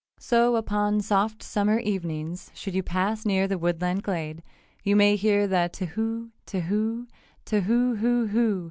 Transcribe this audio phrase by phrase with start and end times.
[0.17, 4.41] So upon soft summer evenings, should you pass near the woodland glade,
[4.83, 7.05] you may hear the "Tahoo Tahoo
[7.45, 8.59] Tahoo hoo hoo!"